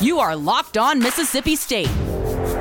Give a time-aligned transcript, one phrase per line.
[0.00, 1.90] You are Locked On Mississippi State,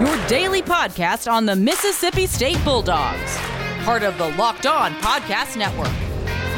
[0.02, 3.38] your daily podcast on the Mississippi State Bulldogs,
[3.86, 5.94] part of the Locked On Podcast Network.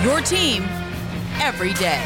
[0.03, 0.63] Your team
[1.39, 2.01] every day.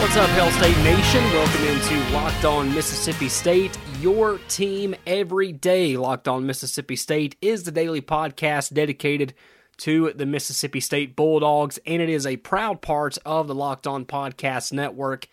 [0.00, 1.24] What's up, Hail State Nation?
[1.32, 5.96] Welcome into Locked On Mississippi State, your team every day.
[5.96, 9.34] Locked On Mississippi State is the daily podcast dedicated
[9.80, 14.04] to the Mississippi State Bulldogs, and it is a proud part of the Locked On
[14.04, 15.26] Podcast Network.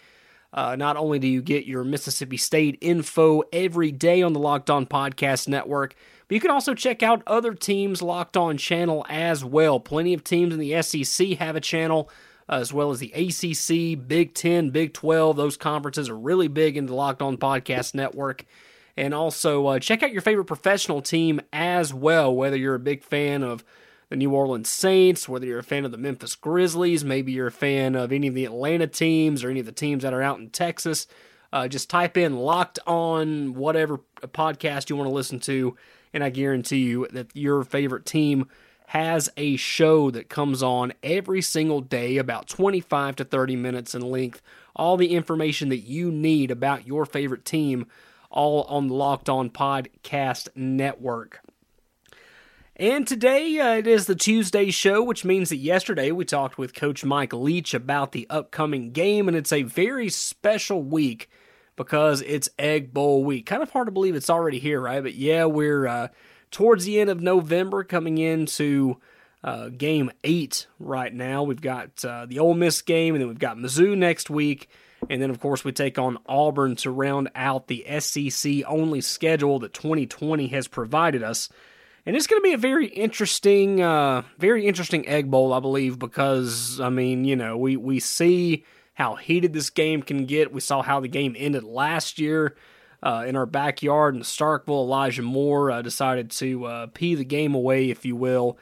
[0.53, 4.69] Uh, not only do you get your Mississippi State info every day on the Locked
[4.69, 5.95] On Podcast Network,
[6.27, 9.79] but you can also check out other teams' Locked On channel as well.
[9.81, 12.09] Plenty of teams in the SEC have a channel,
[12.47, 15.35] uh, as well as the ACC, Big 10, Big 12.
[15.35, 18.45] Those conferences are really big in the Locked On Podcast Network.
[18.95, 23.03] And also, uh, check out your favorite professional team as well, whether you're a big
[23.03, 23.63] fan of
[24.09, 27.51] the New Orleans Saints, whether you're a fan of the Memphis Grizzlies, maybe you're a
[27.51, 30.39] fan of any of the Atlanta teams or any of the teams that are out
[30.39, 31.07] in Texas.
[31.51, 35.75] Uh, just type in locked on whatever podcast you want to listen to,
[36.13, 38.47] and I guarantee you that your favorite team
[38.87, 44.01] has a show that comes on every single day, about 25 to 30 minutes in
[44.01, 44.41] length.
[44.75, 47.87] All the information that you need about your favorite team,
[48.29, 51.41] all on the Locked On Podcast Network.
[52.79, 56.75] And today uh, it is the Tuesday show, which means that yesterday we talked with
[56.75, 61.27] Coach Mike Leach about the upcoming game, and it's a very special week
[61.75, 63.47] because it's Egg Bowl week.
[63.47, 65.01] Kind of hard to believe it's already here, right?
[65.01, 66.09] But yeah, we're uh,
[66.51, 68.97] towards the end of November, coming into
[69.43, 71.41] uh, game eight right now.
[71.41, 74.69] We've got uh, the Ole Miss game, and then we've got Mizzou next week.
[75.09, 79.57] And then, of course, we take on Auburn to round out the SEC only schedule
[79.59, 81.49] that 2020 has provided us.
[82.07, 85.99] And it's going to be a very interesting, uh, very interesting Egg Bowl, I believe,
[85.99, 88.63] because I mean, you know, we we see
[88.93, 90.53] how heated this game can get.
[90.53, 92.55] We saw how the game ended last year
[93.03, 94.85] uh, in our backyard in Starkville.
[94.85, 98.57] Elijah Moore uh, decided to uh, pee the game away, if you will,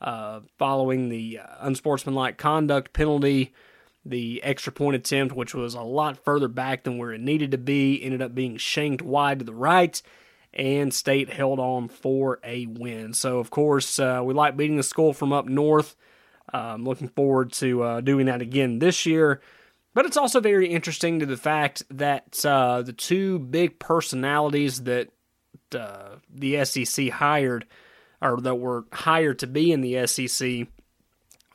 [0.00, 3.54] uh, following the uh, unsportsmanlike conduct penalty.
[4.04, 7.58] The extra point attempt, which was a lot further back than where it needed to
[7.58, 10.02] be, ended up being shanked wide to the right
[10.52, 13.12] and State held on for a win.
[13.12, 15.96] So, of course, uh, we like beating the school from up north.
[16.52, 19.40] I'm looking forward to uh, doing that again this year.
[19.94, 25.08] But it's also very interesting to the fact that uh, the two big personalities that
[25.74, 27.66] uh, the SEC hired,
[28.22, 30.68] or that were hired to be in the SEC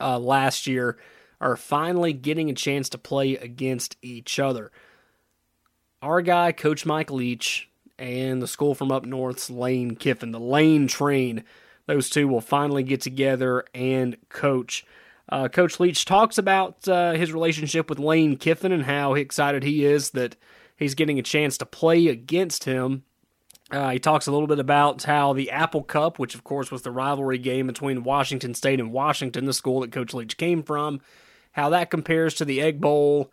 [0.00, 0.98] uh, last year,
[1.40, 4.70] are finally getting a chance to play against each other.
[6.02, 10.86] Our guy, Coach Mike Leach, and the school from up north's Lane Kiffin, the Lane
[10.86, 11.44] train.
[11.86, 14.84] Those two will finally get together and coach.
[15.28, 19.84] Uh, coach Leach talks about uh, his relationship with Lane Kiffin and how excited he
[19.84, 20.36] is that
[20.76, 23.04] he's getting a chance to play against him.
[23.70, 26.82] Uh, he talks a little bit about how the Apple Cup, which of course was
[26.82, 31.00] the rivalry game between Washington State and Washington, the school that Coach Leach came from,
[31.52, 33.32] how that compares to the Egg Bowl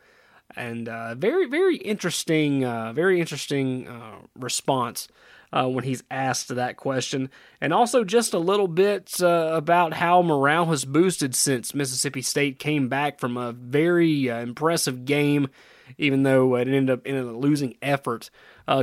[0.56, 5.08] and uh, very very interesting uh, very interesting uh, response
[5.54, 7.30] uh, when he's asked that question.
[7.60, 12.60] And also just a little bit uh, about how morale has boosted since mississippi state
[12.60, 15.50] came back from a very uh, impressive game
[15.98, 18.30] even though it ended up in a losing effort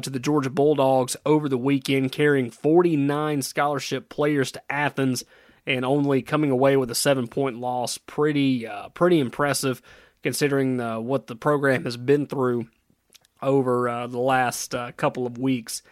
[0.02, 5.24] to the georgia bulldogs over the weekend carrying 49 scholarship players to athens
[5.66, 7.96] and only coming away with a seven point loss.
[7.96, 9.80] Pretty pretty impressive
[10.22, 12.66] considering uh, what the program has been through
[13.42, 15.82] over uh, the last uh, couple of weeks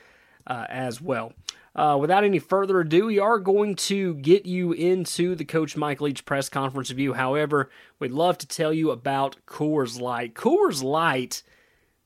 [0.47, 1.33] uh, as well.
[1.75, 6.01] Uh, without any further ado, we are going to get you into the Coach Mike
[6.01, 7.13] Leach press conference review.
[7.13, 10.35] However, we'd love to tell you about Coors Light.
[10.35, 11.43] Coors Light,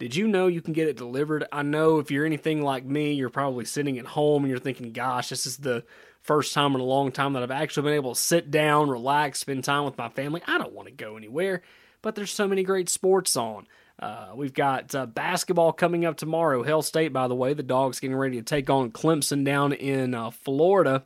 [0.01, 1.45] did you know you can get it delivered?
[1.53, 4.91] I know if you're anything like me, you're probably sitting at home and you're thinking,
[4.93, 5.85] gosh, this is the
[6.21, 9.39] first time in a long time that I've actually been able to sit down, relax,
[9.39, 10.43] spend time with my family.
[10.49, 11.63] I don't want to go anywhere
[12.03, 13.67] but there's so many great sports on.
[13.99, 16.63] Uh, we've got uh, basketball coming up tomorrow.
[16.63, 20.15] Hail State, by the way, the Dogs getting ready to take on Clemson down in
[20.15, 21.05] uh, Florida.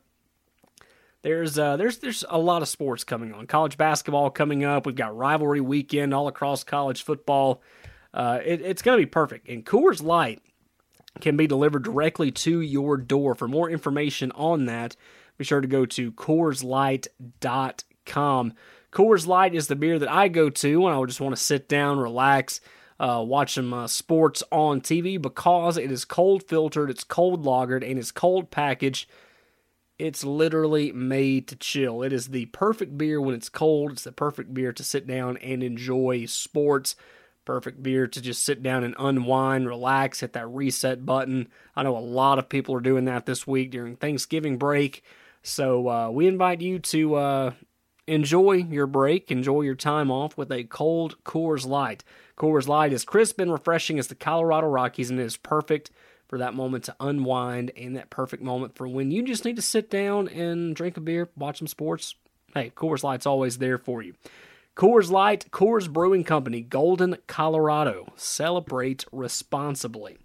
[1.22, 3.46] There's uh, there's there's a lot of sports coming on.
[3.46, 4.86] College basketball coming up.
[4.86, 7.62] We've got rivalry weekend all across college football.
[8.12, 9.48] Uh, it, it's going to be perfect.
[9.48, 10.40] And Coors Light
[11.20, 13.34] can be delivered directly to your door.
[13.34, 14.96] For more information on that,
[15.38, 18.52] be sure to go to CoorsLight.com.
[18.94, 21.68] Coors Light is the beer that I go to when I just want to sit
[21.68, 22.60] down, relax,
[23.00, 27.88] uh, watch some uh, sports on TV because it is cold filtered, it's cold lagered,
[27.88, 29.10] and it's cold packaged.
[29.98, 32.04] It's literally made to chill.
[32.04, 33.92] It is the perfect beer when it's cold.
[33.92, 36.94] It's the perfect beer to sit down and enjoy sports.
[37.44, 41.48] Perfect beer to just sit down and unwind, relax, hit that reset button.
[41.74, 45.02] I know a lot of people are doing that this week during Thanksgiving break.
[45.42, 47.50] So uh, we invite you to uh,
[48.06, 52.04] enjoy your break, enjoy your time off with a cold Coors Light.
[52.36, 55.90] Coors Light is crisp and refreshing as the Colorado Rockies, and it is perfect
[56.28, 59.62] for that moment to unwind and that perfect moment for when you just need to
[59.62, 62.14] sit down and drink a beer, watch some sports.
[62.54, 64.14] Hey, Coors Light's always there for you.
[64.76, 68.12] Coors Light, Coors Brewing Company, Golden, Colorado.
[68.16, 70.18] Celebrate responsibly.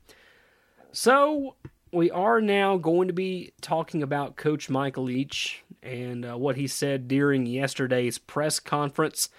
[0.91, 1.55] So,
[1.91, 6.67] we are now going to be talking about Coach Michael Leach and uh, what he
[6.67, 9.29] said during yesterday's press conference.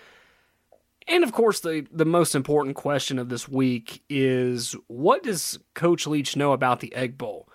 [1.08, 6.06] And of course, the, the most important question of this week is what does Coach
[6.06, 7.48] Leach know about the Egg Bowl?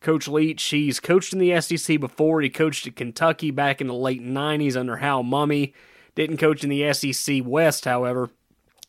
[0.00, 2.40] Coach Leach, he's coached in the SEC before.
[2.40, 5.72] He coached at Kentucky back in the late 90s under Hal Mumme.
[6.14, 8.30] Didn't coach in the SEC West, however,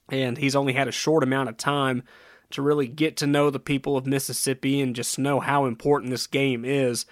[0.09, 2.03] and he's only had a short amount of time
[2.51, 6.27] to really get to know the people of Mississippi and just know how important this
[6.27, 7.05] game is.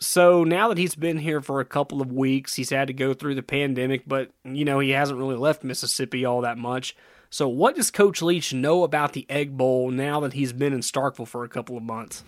[0.00, 3.14] So now that he's been here for a couple of weeks, he's had to go
[3.14, 6.94] through the pandemic, but you know, he hasn't really left Mississippi all that much.
[7.30, 10.80] So what does Coach Leach know about the Egg Bowl now that he's been in
[10.80, 12.24] Starkville for a couple of months?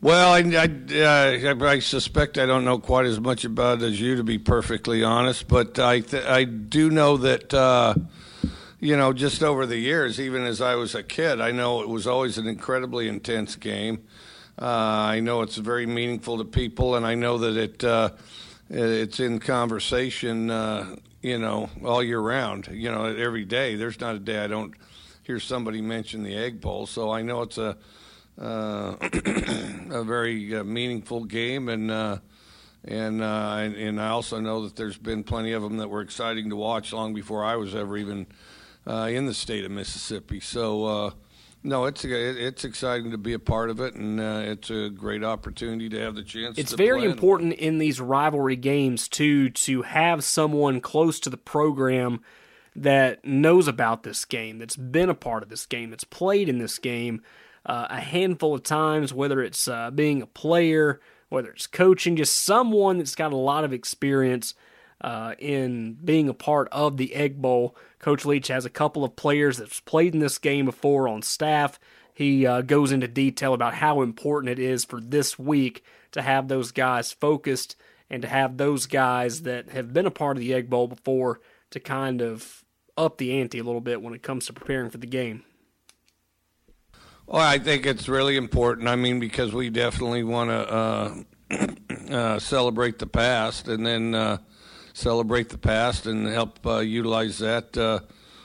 [0.00, 4.00] Well, I, I, uh, I, suspect I don't know quite as much about it as
[4.00, 5.48] you, to be perfectly honest.
[5.48, 7.94] But I, th- I do know that, uh,
[8.80, 11.88] you know, just over the years, even as I was a kid, I know it
[11.88, 14.04] was always an incredibly intense game.
[14.60, 18.10] Uh, I know it's very meaningful to people, and I know that it uh,
[18.70, 22.68] it's in conversation, uh, you know, all year round.
[22.70, 23.74] You know, every day.
[23.74, 24.74] There's not a day I don't
[25.24, 26.86] hear somebody mention the Egg Bowl.
[26.86, 27.76] So I know it's a
[28.40, 28.94] uh,
[29.90, 32.18] a very uh, meaningful game, and uh,
[32.84, 36.56] and and I also know that there's been plenty of them that were exciting to
[36.56, 38.28] watch long before I was ever even
[38.86, 40.38] in the state of Mississippi.
[40.38, 41.12] So
[41.64, 45.24] no, it's it's exciting to be a part of it, and uh, it's a great
[45.24, 46.58] opportunity to have the chance.
[46.58, 52.20] It's very important in these rivalry games too to have someone close to the program
[52.76, 56.58] that knows about this game, that's been a part of this game, that's played in
[56.58, 57.22] this game
[57.66, 62.42] uh, a handful of times, whether it's uh, being a player, whether it's coaching, just
[62.42, 64.54] someone that's got a lot of experience
[65.00, 67.76] uh, in being a part of the Egg Bowl.
[68.04, 71.80] Coach Leach has a couple of players that's played in this game before on staff.
[72.12, 76.48] He uh, goes into detail about how important it is for this week to have
[76.48, 77.76] those guys focused
[78.10, 81.40] and to have those guys that have been a part of the Egg Bowl before
[81.70, 82.62] to kind of
[82.94, 85.42] up the ante a little bit when it comes to preparing for the game.
[87.26, 88.86] Well, I think it's really important.
[88.86, 91.14] I mean, because we definitely want to uh,
[92.14, 94.36] uh, celebrate the past, and then uh,
[94.94, 97.98] celebrate the past and help uh, utilize that uh,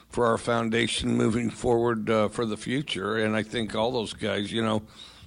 [0.09, 3.17] for our foundation moving forward uh, for the future.
[3.17, 4.81] And I think all those guys, you know,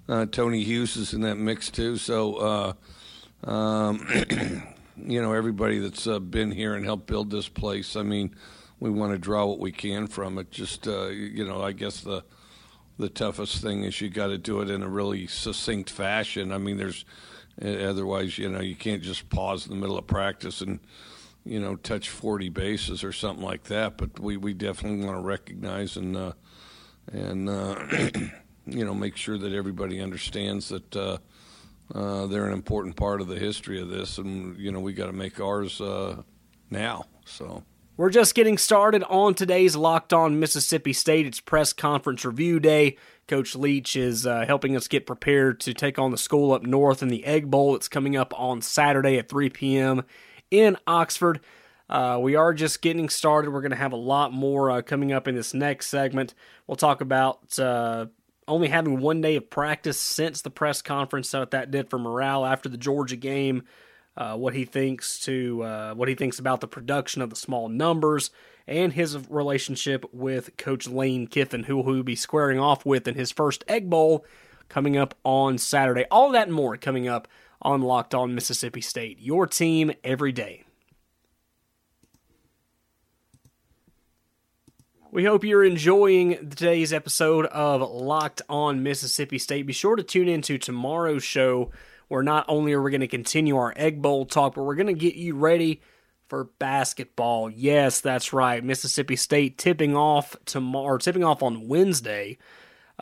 [0.09, 1.97] uh, Tony Hughes is in that mix too.
[1.97, 2.75] So,
[3.47, 4.07] uh, um,
[4.97, 7.95] you know, everybody that's uh, been here and helped build this place.
[7.95, 8.35] I mean,
[8.81, 10.51] we want to draw what we can from it.
[10.51, 12.25] Just, you know, I guess the
[12.99, 16.53] the toughest thing is you got to do it in a really succinct fashion.
[16.53, 17.05] I mean, there's
[17.61, 20.79] otherwise, you know, you can't just pause in the middle of practice and
[21.45, 23.97] you know, touch 40 bases or something like that.
[23.97, 26.33] But we, we definitely want to recognize and uh,
[27.11, 27.85] and uh,
[28.67, 31.19] you know make sure that everybody understands that uh,
[31.95, 35.07] uh they're an important part of the history of this, and you know we got
[35.07, 36.23] to make ours uh,
[36.71, 37.05] now.
[37.25, 37.65] So.
[37.99, 41.27] We're just getting started on today's Locked On Mississippi State.
[41.27, 42.97] It's press conference review day.
[43.29, 47.03] Coach Leach is uh, helping us get prepared to take on the school up north
[47.03, 47.77] in the Egg Bowl.
[47.77, 50.05] It's coming up on Saturday at 3 p.m
[50.53, 51.41] in Oxford.
[51.91, 53.51] Uh, we are just getting started.
[53.51, 56.35] We're going to have a lot more uh, coming up in this next segment.
[56.67, 58.07] We'll talk about uh,
[58.47, 62.47] only having one day of practice since the press conference, what that did for morale
[62.47, 63.65] after the Georgia game.
[64.15, 67.71] Uh, what he thinks to uh, what he thinks about the production of the small
[67.71, 68.31] numbers
[68.67, 73.33] and his relationship with Coach Lane Kiffin, who he'll be squaring off with in his
[73.33, 74.27] first Egg Bowl
[74.69, 76.05] coming up on Saturday.
[76.11, 77.27] All that and more coming up
[77.63, 79.19] on Locked On Mississippi State.
[79.21, 80.65] Your team every day.
[85.11, 89.67] We hope you're enjoying today's episode of Locked On Mississippi State.
[89.67, 91.71] Be sure to tune into tomorrow's show
[92.09, 94.87] where not only are we going to continue our Egg Bowl talk, but we're going
[94.87, 95.81] to get you ready
[96.29, 97.51] for basketball.
[97.51, 98.65] Yes, that's right.
[98.65, 102.39] Mississippi State tipping off tomorrow, tipping off on Wednesday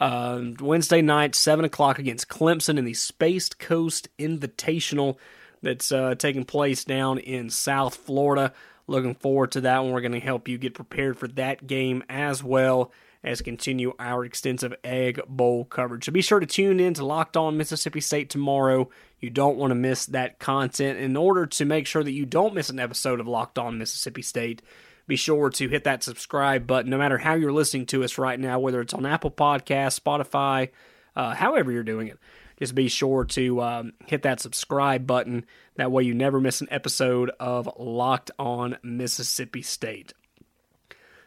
[0.00, 5.16] uh, Wednesday night, 7 o'clock against Clemson in the Space Coast Invitational.
[5.62, 8.52] that's uh, taking place down in South Florida.
[8.87, 9.92] Looking forward to that one.
[9.92, 12.90] We're going to help you get prepared for that game as well
[13.23, 16.07] as continue our extensive Egg Bowl coverage.
[16.07, 18.88] So be sure to tune in to Locked On Mississippi State tomorrow.
[19.21, 20.99] You don't want to miss that content.
[20.99, 24.23] In order to make sure that you don't miss an episode of Locked On Mississippi
[24.23, 24.62] State,
[25.11, 28.40] be sure to hit that subscribe button no matter how you're listening to us right
[28.40, 30.71] now, whether it's on Apple Podcasts, Spotify,
[31.14, 32.19] uh, however you're doing it.
[32.59, 35.45] Just be sure to um, hit that subscribe button.
[35.76, 40.12] That way you never miss an episode of Locked On Mississippi State.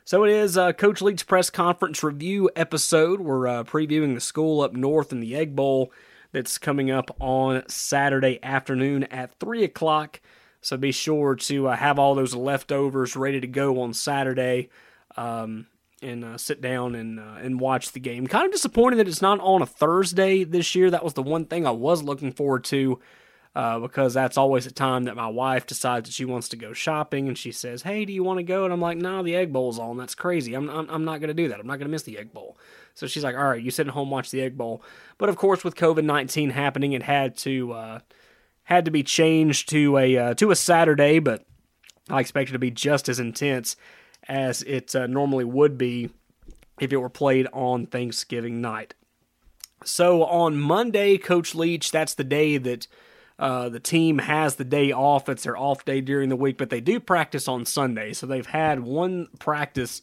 [0.06, 3.20] So it is uh, Coach Leach press conference review episode.
[3.20, 5.92] We're uh, previewing the school up north in the Egg Bowl
[6.32, 10.22] that's coming up on Saturday afternoon at 3 o'clock.
[10.64, 14.70] So be sure to uh, have all those leftovers ready to go on Saturday
[15.18, 15.68] um,
[16.02, 18.26] and uh, sit down and uh, and watch the game.
[18.28, 20.90] Kind of disappointed that it's not on a Thursday this year.
[20.90, 23.00] That was the one thing I was looking forward to
[23.56, 26.74] uh, because that's always a time that my wife decides that she wants to go
[26.74, 29.36] shopping and she says, "Hey, do you want to go?" And I'm like, "No, the
[29.36, 29.98] Egg Bowl's on.
[29.98, 30.54] That's crazy.
[30.54, 31.60] I'm I'm, I'm not going to do that.
[31.60, 32.58] I'm not going to miss the Egg Bowl."
[32.96, 34.82] So she's like, "All right, you sit at home watch the Egg Bowl."
[35.18, 38.00] But of course, with COVID nineteen happening, it had to uh,
[38.66, 41.46] had to be changed to a uh, to a Saturday, but
[42.10, 43.76] I expect it to be just as intense
[44.28, 46.10] as it uh, normally would be
[46.80, 48.94] if it were played on Thanksgiving night.
[49.86, 52.88] So on Monday, Coach Leach, that's the day that
[53.38, 55.28] uh, the team has the day off.
[55.28, 58.14] It's their off day during the week, but they do practice on Sunday.
[58.14, 60.02] So they've had one practice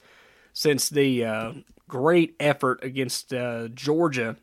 [0.53, 1.53] since the uh,
[1.89, 4.37] great effort against uh, Georgia.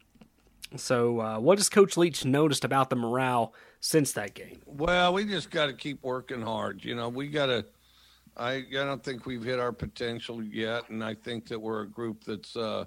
[0.76, 4.62] So, uh, what has Coach Leach noticed about the morale since that game?
[4.66, 6.84] Well, we just got to keep working hard.
[6.84, 7.66] You know, we got to.
[8.36, 11.88] I I don't think we've hit our potential yet, and I think that we're a
[11.88, 12.86] group that's, uh,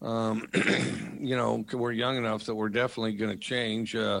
[0.00, 0.48] um,
[1.18, 4.20] you know, we're young enough that we're definitely going to change uh,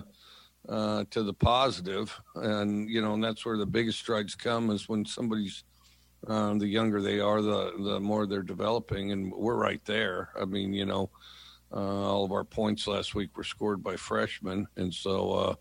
[0.68, 4.88] uh, to the positive, and you know, and that's where the biggest strides come is
[4.88, 5.64] when somebody's.
[6.26, 10.30] Um, the younger they are, the the more they're developing, and we're right there.
[10.40, 11.10] I mean, you know,
[11.80, 15.56] all of our points last week were scored by freshmen, and so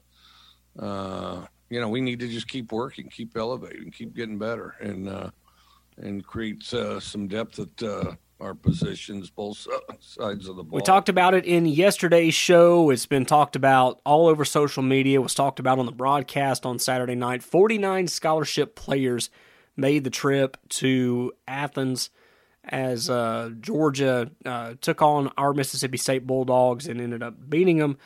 [0.79, 4.75] uh, uh, you know we need to just keep working, keep elevating, keep getting better,
[4.79, 5.29] and uh,
[5.97, 9.65] and create uh, some depth at uh, our positions, both
[9.99, 10.77] sides of the ball.
[10.77, 12.89] We talked about it in yesterday's show.
[12.89, 15.19] It's been talked about all over social media.
[15.19, 17.43] It was talked about on the broadcast on Saturday night.
[17.43, 19.29] Forty nine scholarship players
[19.75, 22.09] made the trip to Athens
[22.65, 27.97] as uh, Georgia uh, took on our Mississippi State Bulldogs and ended up beating them.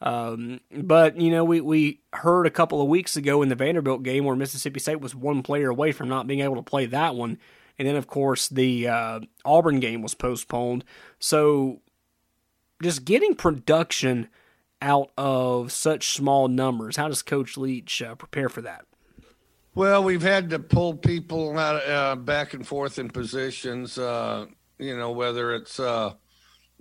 [0.00, 4.02] Um, but you know, we we heard a couple of weeks ago in the Vanderbilt
[4.02, 7.14] game where Mississippi State was one player away from not being able to play that
[7.14, 7.38] one,
[7.78, 10.84] and then of course the uh, Auburn game was postponed.
[11.18, 11.80] So
[12.82, 14.28] just getting production
[14.82, 18.84] out of such small numbers, how does Coach Leach uh, prepare for that?
[19.76, 23.98] Well, we've had to pull people out uh, back and forth in positions.
[23.98, 24.46] Uh,
[24.78, 26.12] you know, whether it's uh,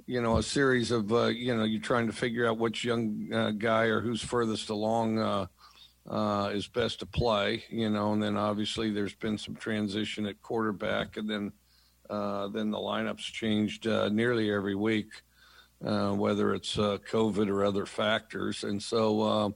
[0.05, 3.33] you know a series of uh, you know you're trying to figure out which young
[3.33, 7.63] uh, guy or who's furthest along uh, is best to play.
[7.71, 11.51] You know, and then obviously there's been some transition at quarterback, and then
[12.09, 15.09] then the lineups changed nearly every week,
[15.79, 19.55] whether it's COVID or other factors, and so.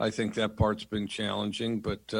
[0.00, 2.14] I think that part's been challenging, but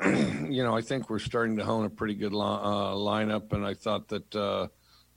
[0.48, 3.66] you know, I think we're starting to hone a pretty good li- uh, lineup, and
[3.66, 4.68] I thought that uh,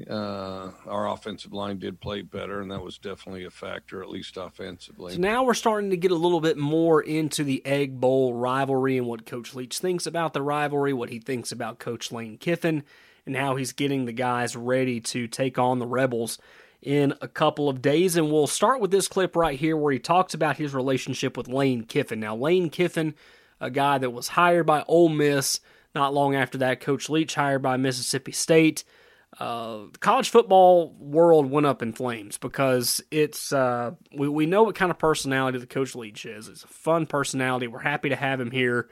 [0.09, 4.37] uh, our offensive line did play better, and that was definitely a factor, at least
[4.37, 5.13] offensively.
[5.13, 8.97] So now we're starting to get a little bit more into the Egg Bowl rivalry
[8.97, 12.83] and what Coach Leach thinks about the rivalry, what he thinks about Coach Lane Kiffin,
[13.25, 16.39] and how he's getting the guys ready to take on the Rebels
[16.81, 18.17] in a couple of days.
[18.17, 21.47] And we'll start with this clip right here where he talks about his relationship with
[21.47, 22.19] Lane Kiffin.
[22.19, 23.15] Now, Lane Kiffin
[23.59, 25.59] a guy that was hired by Ole Miss.
[25.95, 28.83] Not long after that, Coach Leach hired by Mississippi State.
[29.39, 34.63] Uh, the college football world went up in flames because it's uh, we we know
[34.63, 36.47] what kind of personality the Coach Leach is.
[36.47, 37.67] It's a fun personality.
[37.67, 38.89] We're happy to have him here,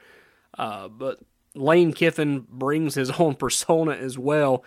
[0.58, 1.20] uh, but
[1.54, 4.64] Lane Kiffin brings his own persona as well.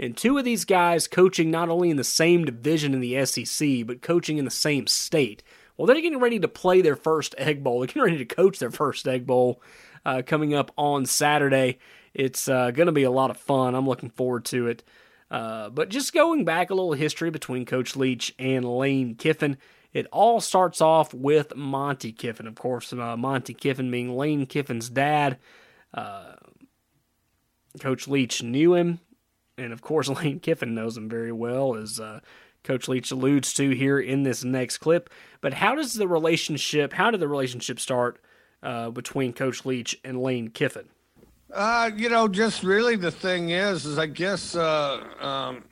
[0.00, 3.86] And two of these guys coaching not only in the same division in the SEC,
[3.86, 5.42] but coaching in the same state.
[5.78, 7.78] Well, they're getting ready to play their first Egg Bowl.
[7.78, 9.62] They're getting ready to coach their first Egg Bowl
[10.04, 11.78] uh, coming up on Saturday.
[12.12, 13.76] It's uh, going to be a lot of fun.
[13.76, 14.82] I'm looking forward to it.
[15.30, 19.56] Uh, but just going back a little history between Coach Leach and Lane Kiffin,
[19.92, 22.92] it all starts off with Monty Kiffin, of course.
[22.92, 25.38] Uh, Monty Kiffin being Lane Kiffin's dad.
[25.94, 26.34] Uh,
[27.78, 28.98] Coach Leach knew him,
[29.56, 31.76] and of course Lane Kiffin knows him very well.
[31.76, 32.20] As uh,
[32.68, 35.08] Coach Leach alludes to here in this next clip.
[35.40, 38.20] But how does the relationship, how did the relationship start
[38.62, 40.90] uh, between Coach Leach and Lane Kiffin?
[41.50, 45.64] Uh, you know, just really the thing is, is I guess, uh, um,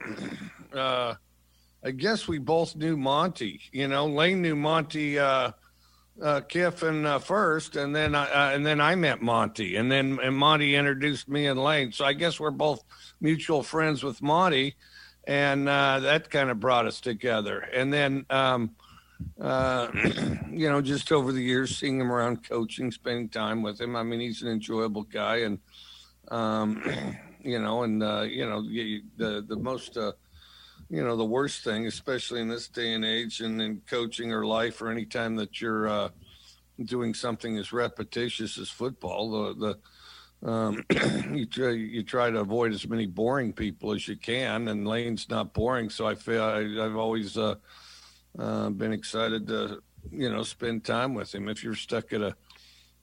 [0.75, 1.15] uh,
[1.85, 3.61] I guess we both knew Monty.
[3.73, 5.53] You know, Lane knew Monty uh,
[6.23, 10.19] uh, Kiffin uh, first, and then I uh, and then I met Monty, and then
[10.23, 11.93] and Monty introduced me and Lane.
[11.93, 12.83] So I guess we're both
[13.21, 14.77] mutual friends with Monty,
[15.27, 17.59] and uh, that kind of brought us together.
[17.59, 18.77] And then, um,
[19.41, 19.89] uh,
[20.51, 23.97] you know, just over the years, seeing him around coaching, spending time with him.
[23.97, 25.59] I mean, he's an enjoyable guy, and
[26.29, 26.83] um,
[27.43, 29.97] you know, and uh, you know, the the most.
[29.97, 30.13] Uh,
[30.89, 34.47] you know the worst thing especially in this day and age and in coaching or
[34.47, 36.09] life or any time that you're uh,
[36.85, 39.79] doing something as repetitious as football the the
[40.43, 40.85] um,
[41.33, 45.29] you try you try to avoid as many boring people as you can and lane's
[45.29, 47.55] not boring so i feel I, have always uh,
[48.39, 52.37] uh, been excited to you know spend time with him if you're stuck at a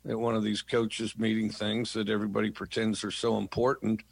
[0.07, 4.03] at one of these coaches meeting things that everybody pretends are so important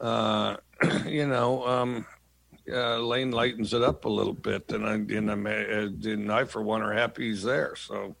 [0.00, 0.56] uh,
[1.06, 2.06] you know um,
[2.70, 6.44] uh, Lane lightens it up a little bit, and I and, i uh, and I
[6.44, 7.74] for one are happy he's there.
[7.76, 8.14] So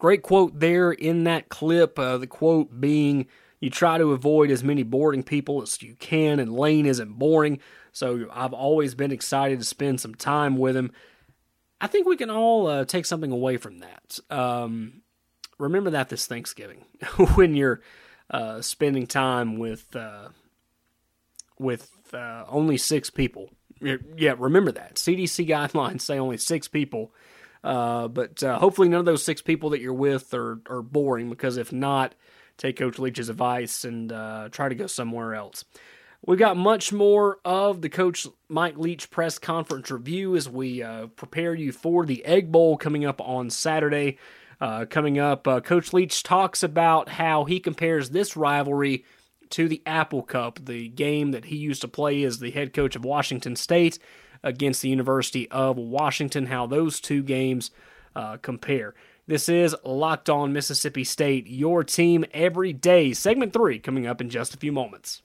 [0.00, 1.96] great quote there in that clip.
[1.96, 3.26] Uh, the quote being,
[3.60, 7.60] "You try to avoid as many boring people as you can, and Lane isn't boring."
[7.92, 10.90] So I've always been excited to spend some time with him.
[11.80, 14.18] I think we can all uh, take something away from that.
[14.28, 15.02] Um,
[15.58, 16.84] remember that this Thanksgiving
[17.34, 17.80] when you're
[18.30, 20.28] uh, spending time with uh,
[21.58, 23.50] with uh, only six people.
[23.80, 24.96] Yeah, remember that.
[24.96, 27.12] CDC guidelines say only six people.
[27.62, 31.28] Uh, but uh, hopefully, none of those six people that you're with are, are boring
[31.28, 32.14] because if not,
[32.56, 35.64] take Coach Leach's advice and uh, try to go somewhere else.
[36.24, 41.06] We've got much more of the Coach Mike Leach press conference review as we uh,
[41.08, 44.18] prepare you for the Egg Bowl coming up on Saturday.
[44.60, 49.06] Uh, coming up, Coach Leach talks about how he compares this rivalry
[49.50, 52.96] to the Apple Cup, the game that he used to play as the head coach
[52.96, 53.98] of Washington State
[54.42, 57.70] against the University of Washington, how those two games
[58.16, 58.94] uh, compare.
[59.26, 63.12] This is Locked On Mississippi State, your team every day.
[63.12, 65.22] Segment three coming up in just a few moments.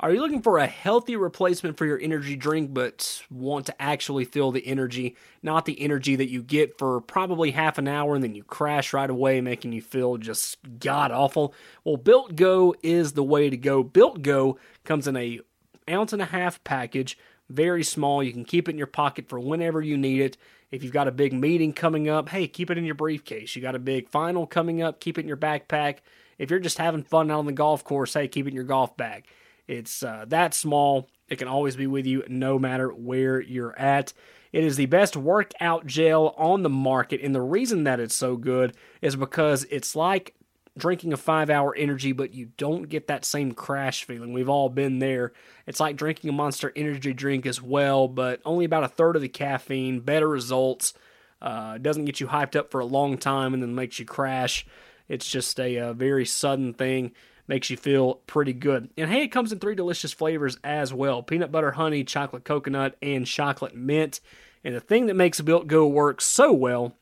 [0.00, 4.24] Are you looking for a healthy replacement for your energy drink, but want to actually
[4.24, 8.22] feel the energy, not the energy that you get for probably half an hour and
[8.22, 11.54] then you crash right away, making you feel just god awful?
[11.84, 13.82] Well, Built Go is the way to go.
[13.82, 15.40] Built Go comes in a
[15.88, 17.18] ounce and a half package,
[17.48, 18.22] very small.
[18.22, 20.36] You can keep it in your pocket for whenever you need it.
[20.70, 23.54] If you've got a big meeting coming up, hey, keep it in your briefcase.
[23.54, 25.98] You got a big final coming up, keep it in your backpack.
[26.38, 28.64] If you're just having fun out on the golf course, hey, keep it in your
[28.64, 29.26] golf bag.
[29.68, 31.08] It's uh, that small.
[31.28, 34.12] It can always be with you no matter where you're at.
[34.52, 38.36] It is the best workout gel on the market, and the reason that it's so
[38.36, 40.34] good is because it's like
[40.76, 44.32] drinking a five hour energy, but you don't get that same crash feeling.
[44.32, 45.32] We've all been there.
[45.66, 49.22] It's like drinking a monster energy drink as well, but only about a third of
[49.22, 50.94] the caffeine, better results.
[51.40, 54.66] Uh, doesn't get you hyped up for a long time and then makes you crash.
[55.08, 57.12] It's just a, a uh, very sudden thing
[57.46, 58.88] makes you feel pretty good.
[58.96, 62.96] And hey, it comes in three delicious flavors as well peanut butter, honey, chocolate coconut,
[63.02, 64.20] and chocolate mint.
[64.64, 66.94] And the thing that makes Built Go work so well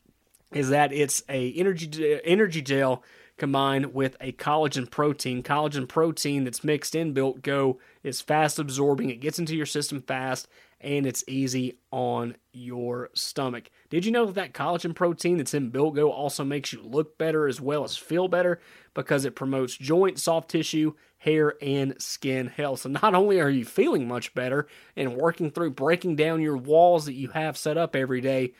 [0.51, 3.03] is that it's a energy energy gel
[3.37, 5.43] combined with a collagen protein.
[5.43, 9.09] Collagen protein that's mixed in Built Go is fast absorbing.
[9.09, 10.47] It gets into your system fast
[10.83, 13.69] and it's easy on your stomach.
[13.89, 17.17] Did you know that that collagen protein that's in Built Go also makes you look
[17.17, 18.59] better as well as feel better
[18.93, 22.81] because it promotes joint, soft tissue, hair, and skin health.
[22.81, 27.05] So not only are you feeling much better and working through breaking down your walls
[27.05, 28.53] that you have set up every day,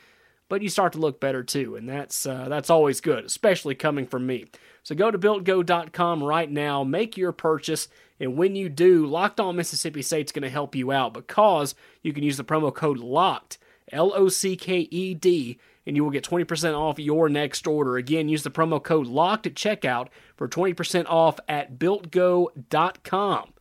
[0.48, 4.06] but you start to look better too, and that's uh, that's always good, especially coming
[4.06, 4.46] from me.
[4.82, 7.88] So go to builtgo.com right now, make your purchase,
[8.20, 12.12] and when you do, Locked On Mississippi State's going to help you out because you
[12.12, 13.58] can use the promo code LOCKED,
[13.92, 17.96] L O C K E D, and you will get 20% off your next order.
[17.96, 23.52] Again, use the promo code LOCKED at checkout for 20% off at builtgo.com.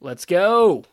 [0.00, 0.84] Let's go.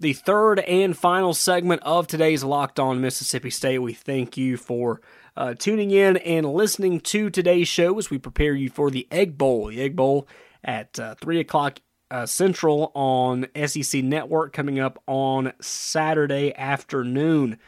[0.00, 3.80] The third and final segment of today's Locked On Mississippi State.
[3.80, 5.00] We thank you for
[5.36, 9.36] uh, tuning in and listening to today's show as we prepare you for the Egg
[9.36, 9.66] Bowl.
[9.68, 10.28] The Egg Bowl
[10.62, 11.80] at uh, 3 o'clock
[12.10, 17.58] uh, Central on SEC Network coming up on Saturday afternoon.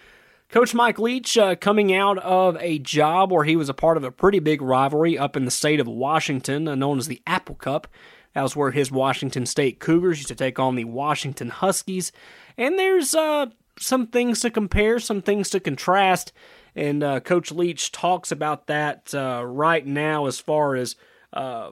[0.51, 4.03] Coach Mike Leach uh, coming out of a job where he was a part of
[4.03, 7.55] a pretty big rivalry up in the state of Washington, uh, known as the Apple
[7.55, 7.87] Cup.
[8.35, 12.11] That was where his Washington State Cougars used to take on the Washington Huskies.
[12.59, 13.47] And there's uh,
[13.79, 16.33] some things to compare, some things to contrast,
[16.75, 20.97] and uh, Coach Leach talks about that uh, right now as far as
[21.33, 21.71] uh,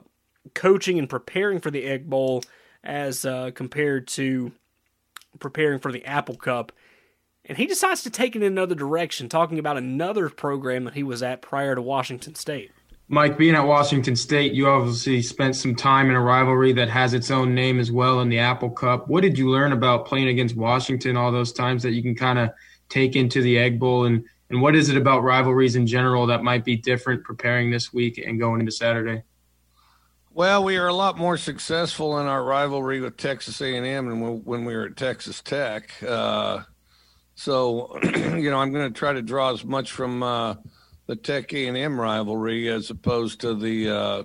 [0.53, 2.43] coaching and preparing for the Egg Bowl
[2.81, 4.53] as uh, compared to
[5.39, 6.71] preparing for the Apple Cup.
[7.49, 11.01] And he decides to take it in another direction, talking about another program that he
[11.01, 12.71] was at prior to Washington State.
[13.07, 17.15] Mike, being at Washington State, you obviously spent some time in a rivalry that has
[17.15, 19.07] its own name as well in the Apple Cup.
[19.07, 22.37] What did you learn about playing against Washington all those times that you can kind
[22.37, 22.51] of
[22.87, 24.05] take into the Egg Bowl?
[24.05, 27.91] And, and what is it about rivalries in general that might be different preparing this
[27.91, 29.23] week and going into Saturday?
[30.31, 34.65] Well, we are a lot more successful in our rivalry with Texas A&M than when
[34.65, 35.91] we were at Texas Tech.
[36.03, 36.59] Uh,
[37.39, 40.55] so, you know, I'm going to try to draw as much from uh,–
[41.09, 44.23] the Tech A and M rivalry as opposed to the uh,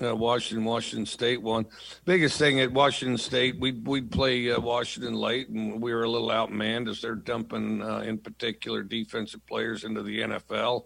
[0.00, 1.66] uh, Washington Washington State one.
[2.04, 6.08] Biggest thing at Washington State, we'd we'd play uh, Washington late, and we were a
[6.08, 10.84] little outmanned as they're dumping, uh, in particular, defensive players into the NFL,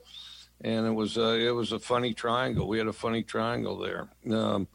[0.62, 2.66] and it was uh, it was a funny triangle.
[2.66, 4.08] We had a funny triangle there.
[4.34, 4.68] Um,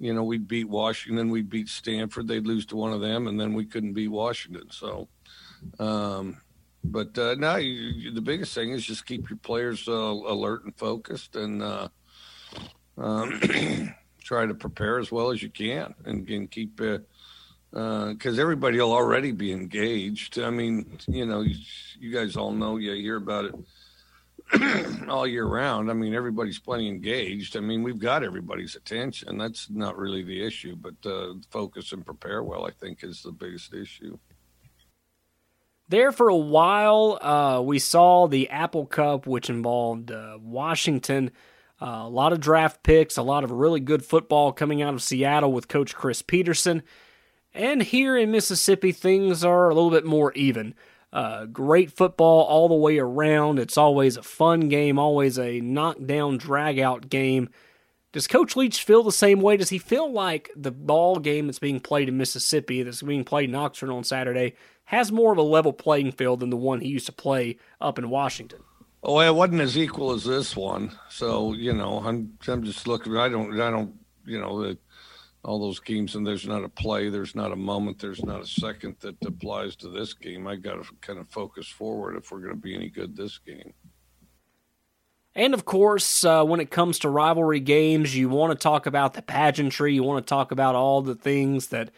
[0.00, 3.38] you know, we'd beat Washington, we'd beat Stanford, they'd lose to one of them, and
[3.38, 4.68] then we couldn't beat Washington.
[4.72, 5.06] So.
[5.78, 6.38] Um,
[6.84, 10.76] but uh, you, you, the biggest thing is just keep your players uh, alert and
[10.76, 11.88] focused, and uh,
[12.98, 13.40] um,
[14.20, 18.92] try to prepare as well as you can, and, and keep because uh, everybody will
[18.92, 20.38] already be engaged.
[20.38, 21.56] I mean, you know, you,
[21.98, 23.54] you guys all know, you hear about it
[25.08, 25.90] all year round.
[25.90, 27.56] I mean, everybody's plenty engaged.
[27.56, 29.38] I mean, we've got everybody's attention.
[29.38, 33.32] That's not really the issue, but uh, focus and prepare well, I think, is the
[33.32, 34.18] biggest issue.
[35.92, 41.30] There for a while, uh, we saw the Apple Cup, which involved uh, Washington.
[41.82, 45.02] Uh, a lot of draft picks, a lot of really good football coming out of
[45.02, 46.82] Seattle with Coach Chris Petersen.
[47.52, 50.74] And here in Mississippi, things are a little bit more even.
[51.12, 53.58] Uh, great football all the way around.
[53.58, 57.50] It's always a fun game, always a knockdown, drag out game.
[58.12, 59.58] Does Coach Leach feel the same way?
[59.58, 63.50] Does he feel like the ball game that's being played in Mississippi, that's being played
[63.50, 66.88] in Oxford on Saturday, has more of a level playing field than the one he
[66.88, 68.60] used to play up in Washington.
[69.02, 70.92] Oh, it wasn't as equal as this one.
[71.08, 73.16] So you know, I'm I'm just looking.
[73.16, 74.78] I don't I don't you know the,
[75.44, 78.46] all those games and there's not a play, there's not a moment, there's not a
[78.46, 80.46] second that applies to this game.
[80.46, 83.38] I got to kind of focus forward if we're going to be any good this
[83.38, 83.72] game.
[85.34, 89.14] And of course, uh, when it comes to rivalry games, you want to talk about
[89.14, 89.94] the pageantry.
[89.94, 91.90] You want to talk about all the things that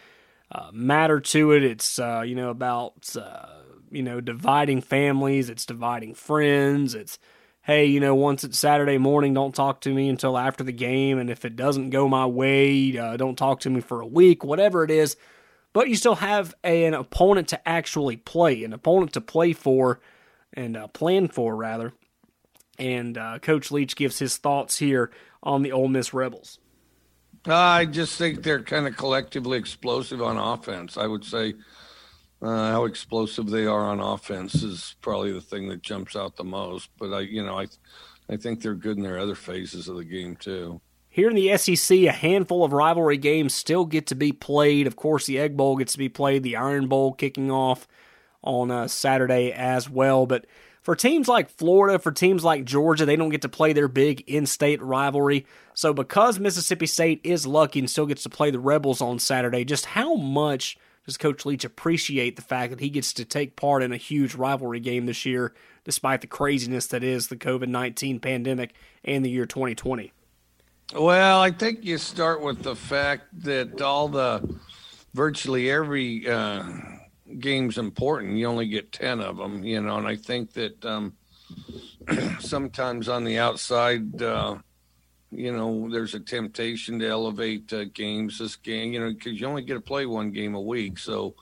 [0.54, 1.64] uh, matter to it.
[1.64, 3.46] It's uh, you know about uh,
[3.90, 5.50] you know dividing families.
[5.50, 6.94] It's dividing friends.
[6.94, 7.18] It's
[7.62, 11.18] hey, you know, once it's Saturday morning, don't talk to me until after the game,
[11.18, 14.44] and if it doesn't go my way, uh, don't talk to me for a week.
[14.44, 15.16] Whatever it is,
[15.72, 20.00] but you still have a, an opponent to actually play, an opponent to play for,
[20.52, 21.92] and uh, plan for rather.
[22.78, 25.12] And Coach Leach gives his thoughts here
[25.44, 26.58] on the Ole Miss Rebels.
[27.46, 30.96] I just think they're kind of collectively explosive on offense.
[30.96, 31.54] I would say
[32.40, 36.44] uh, how explosive they are on offense is probably the thing that jumps out the
[36.44, 36.90] most.
[36.98, 37.66] But I, you know, I,
[38.30, 40.80] I think they're good in their other phases of the game too.
[41.09, 44.87] Here in the SEC, a handful of rivalry games still get to be played.
[44.87, 47.87] Of course, the Egg Bowl gets to be played, the Iron Bowl kicking off
[48.42, 50.26] on uh, Saturday as well.
[50.26, 50.46] But
[50.84, 54.22] for teams like Florida, for teams like Georgia, they don't get to play their big
[54.26, 55.46] in state rivalry.
[55.72, 59.64] So, because Mississippi State is lucky and still gets to play the Rebels on Saturday,
[59.64, 63.82] just how much does Coach Leach appreciate the fact that he gets to take part
[63.82, 68.20] in a huge rivalry game this year, despite the craziness that is the COVID 19
[68.20, 70.12] pandemic and the year 2020?
[70.94, 74.60] Well, I think you start with the fact that all the
[75.14, 76.62] virtually every uh,
[77.38, 78.36] game's important.
[78.36, 81.14] You only get 10 of them, you know, and I think that um,
[82.40, 84.56] sometimes on the outside, uh,
[85.30, 89.46] you know, there's a temptation to elevate uh, games this game, you know, because you
[89.46, 90.98] only get to play one game a week.
[90.98, 91.34] So,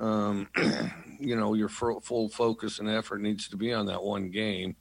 [0.00, 0.48] um,
[1.18, 4.76] you know, your full focus and effort needs to be on that one game.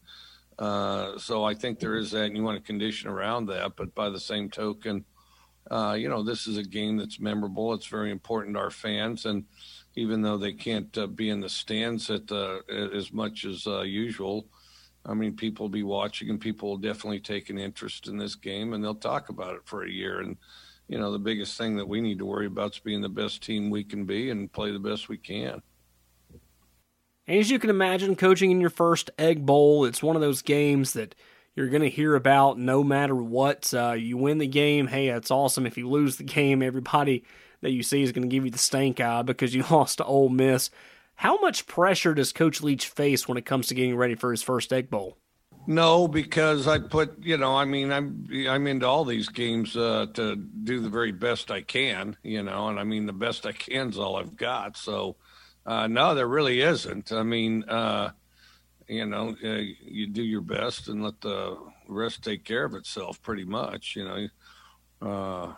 [0.57, 3.75] Uh, so I think there is that, and you want to condition around that.
[3.75, 5.05] But by the same token,
[5.69, 7.73] uh, you know, this is a game that's memorable.
[7.73, 9.45] It's very important to our fans, and
[9.95, 13.81] even though they can't uh, be in the stands at uh, as much as uh,
[13.81, 14.47] usual.
[15.05, 18.35] I mean, people will be watching, and people will definitely take an interest in this
[18.35, 20.19] game, and they'll talk about it for a year.
[20.19, 20.37] And
[20.87, 23.41] you know, the biggest thing that we need to worry about is being the best
[23.43, 25.61] team we can be and play the best we can.
[27.27, 30.43] And as you can imagine, coaching in your first Egg Bowl, it's one of those
[30.43, 31.15] games that
[31.55, 33.73] you're going to hear about no matter what.
[33.73, 35.65] Uh, you win the game, hey, that's awesome.
[35.65, 37.23] If you lose the game, everybody
[37.61, 40.05] that you see is going to give you the stank eye because you lost to
[40.05, 40.69] Ole Miss.
[41.15, 44.43] How much pressure does Coach Leach face when it comes to getting ready for his
[44.43, 45.17] first Egg Bowl?
[45.67, 50.05] No, because I put, you know, I mean, I'm I'm into all these games uh,
[50.13, 53.51] to do the very best I can, you know, and I mean the best I
[53.51, 54.77] can is all I've got.
[54.77, 55.15] So,
[55.65, 57.11] uh, no, there really isn't.
[57.11, 58.11] I mean, uh,
[58.87, 63.21] you know, uh, you do your best and let the rest take care of itself,
[63.21, 64.27] pretty much, you know,
[65.01, 65.53] uh,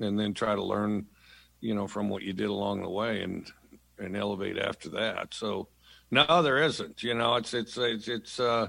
[0.00, 1.06] and then try to learn,
[1.64, 3.50] you know, from what you did along the way and
[3.98, 5.32] and elevate after that.
[5.32, 5.68] So,
[6.10, 7.02] no, there isn't.
[7.02, 8.38] You know, it's it's it's it's.
[8.38, 8.68] Uh,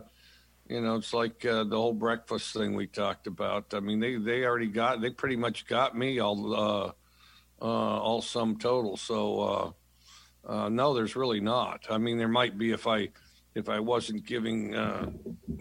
[0.67, 3.73] you know, it's like uh, the whole breakfast thing we talked about.
[3.73, 6.91] I mean, they they already got they pretty much got me all uh,
[7.61, 8.97] uh, all sum total.
[8.97, 9.39] So
[10.47, 11.85] uh, uh, no, there's really not.
[11.89, 13.09] I mean, there might be if I
[13.53, 15.11] if I wasn't giving uh,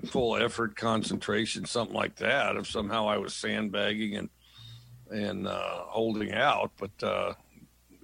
[0.07, 2.57] full effort, concentration, something like that.
[2.57, 4.31] If somehow I was sandbagging and
[5.15, 7.35] and uh, holding out, but uh,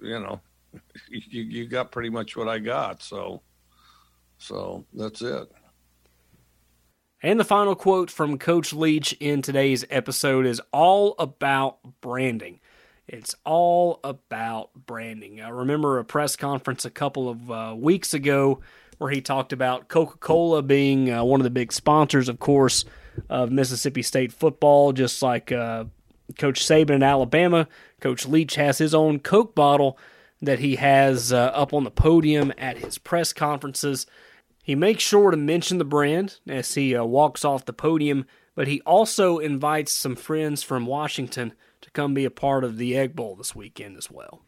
[0.01, 0.39] you know,
[1.09, 3.03] you you got pretty much what I got.
[3.03, 3.41] So
[4.37, 5.51] so that's it.
[7.21, 12.59] And the final quote from Coach Leach in today's episode is all about branding.
[13.07, 15.41] It's all about branding.
[15.41, 18.61] I remember a press conference a couple of uh, weeks ago
[18.97, 22.85] where he talked about Coca Cola being uh, one of the big sponsors, of course,
[23.29, 25.85] of Mississippi State football, just like uh,
[26.37, 27.67] Coach Saban in Alabama.
[27.99, 29.97] Coach Leach has his own Coke bottle
[30.41, 34.05] that he has uh, up on the podium at his press conferences.
[34.63, 38.67] He makes sure to mention the brand as he uh, walks off the podium, but
[38.67, 43.15] he also invites some friends from Washington to come be a part of the Egg
[43.15, 44.41] Bowl this weekend as well.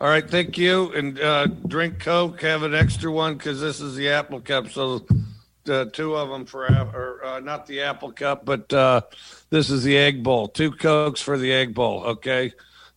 [0.00, 0.92] All right, thank you.
[0.92, 4.68] And uh, drink Coke, have an extra one because this is the Apple Cup.
[4.70, 5.06] So
[5.68, 9.02] uh, two of them for, or uh, not the Apple Cup, but uh,
[9.50, 10.48] this is the Egg Bowl.
[10.48, 12.52] Two Cokes for the Egg Bowl, okay?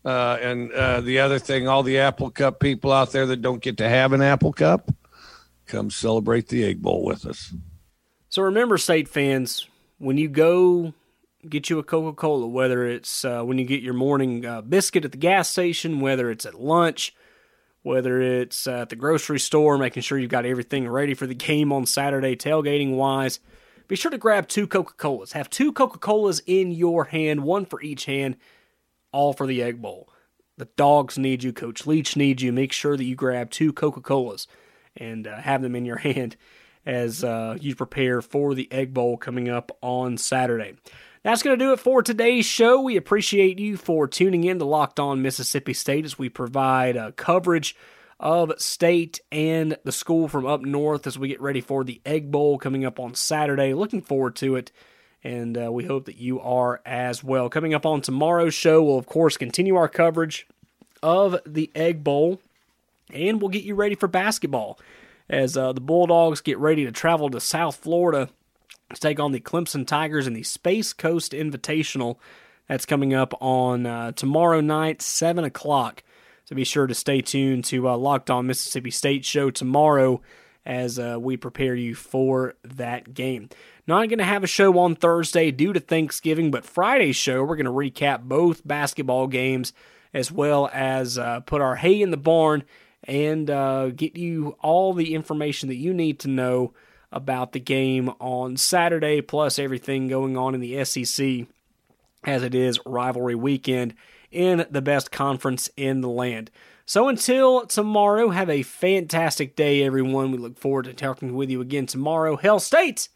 [0.05, 3.61] Uh, and uh, the other thing, all the Apple Cup people out there that don't
[3.61, 4.91] get to have an Apple Cup,
[5.65, 7.53] come celebrate the Egg Bowl with us.
[8.29, 10.93] So remember, state fans, when you go
[11.47, 15.11] get you a Coca Cola, whether it's uh, when you get your morning biscuit at
[15.11, 17.13] the gas station, whether it's at lunch,
[17.87, 21.71] whether it's at the grocery store, making sure you've got everything ready for the game
[21.71, 23.39] on Saturday, tailgating wise,
[23.87, 25.31] be sure to grab two Coca Colas.
[25.31, 28.35] Have two Coca Colas in your hand, one for each hand,
[29.13, 30.09] all for the Egg Bowl.
[30.57, 32.51] The dogs need you, Coach Leach needs you.
[32.51, 34.47] Make sure that you grab two Coca Colas
[34.97, 36.35] and uh, have them in your hand
[36.85, 40.75] as uh, you prepare for the Egg Bowl coming up on Saturday.
[41.27, 42.79] That's going to do it for today's show.
[42.79, 47.11] We appreciate you for tuning in to Locked On Mississippi State as we provide uh,
[47.17, 47.75] coverage
[48.17, 52.31] of state and the school from up north as we get ready for the Egg
[52.31, 53.73] Bowl coming up on Saturday.
[53.73, 54.71] Looking forward to it,
[55.21, 57.49] and uh, we hope that you are as well.
[57.49, 60.47] Coming up on tomorrow's show, we'll of course continue our coverage
[61.03, 62.39] of the Egg Bowl
[63.11, 64.79] and we'll get you ready for basketball
[65.27, 68.29] as uh, the Bulldogs get ready to travel to South Florida
[68.95, 72.17] take on the Clemson Tigers in the Space Coast Invitational.
[72.67, 76.03] That's coming up on uh, tomorrow night, 7 o'clock.
[76.45, 80.21] So be sure to stay tuned to uh, Locked On Mississippi State show tomorrow
[80.65, 83.49] as uh, we prepare you for that game.
[83.87, 87.55] Not going to have a show on Thursday due to Thanksgiving, but Friday's show, we're
[87.55, 89.71] going to recap both basketball games
[90.13, 92.63] as well as uh, put our hay in the barn
[93.03, 96.73] and uh, get you all the information that you need to know
[97.11, 101.47] about the game on Saturday, plus everything going on in the SEC
[102.23, 103.93] as it is rivalry weekend
[104.31, 106.51] in the best conference in the land.
[106.85, 110.31] So until tomorrow, have a fantastic day, everyone.
[110.31, 112.35] We look forward to talking with you again tomorrow.
[112.37, 113.09] Hail State!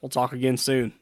[0.00, 0.94] We'll talk again soon.